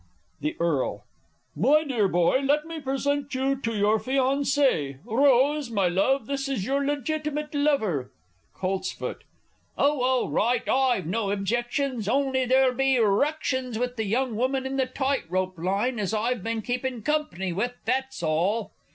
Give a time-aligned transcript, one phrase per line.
[0.39, 0.97] The E.
[1.55, 4.97] My dear boy, let me present you to your fiancée.
[5.05, 8.09] Rose, my love, this is your legitimate lover.
[8.55, 8.97] Colts.
[8.99, 9.15] Oh,
[10.01, 14.87] all right, I've no objections on'y there'll be ructions with the young woman in the
[14.87, 18.71] tight rope line as I've been keepin' comp'ny with that's all!